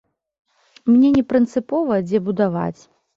[0.91, 2.81] Мне не прынцыпова, дзе будаваць.